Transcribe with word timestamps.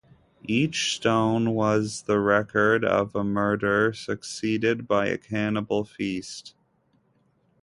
Each 0.49 0.95
stone 0.95 1.51
was 1.53 2.01
the 2.07 2.19
record 2.19 2.83
of 2.83 3.13
a 3.13 3.23
murder 3.23 3.93
succeeded 3.93 4.87
by 4.87 5.05
a 5.05 5.17
cannibal 5.19 5.83
feast. 5.85 6.55